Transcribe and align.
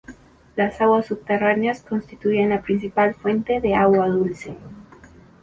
Las 0.55 0.81
aguas 0.81 1.05
subterráneas 1.05 1.83
constituyen 1.83 2.49
la 2.49 2.63
principal 2.63 3.13
fuente 3.13 3.61
de 3.61 3.75
agua 3.75 4.07
dulce. 4.07 4.57